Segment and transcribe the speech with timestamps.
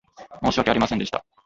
[0.43, 1.23] 申し訳ありませんでした。